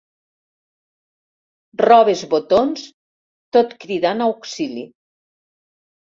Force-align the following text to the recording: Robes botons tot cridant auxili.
Robes 1.83 2.23
botons 2.31 2.85
tot 3.57 3.75
cridant 3.83 4.25
auxili. 4.29 4.87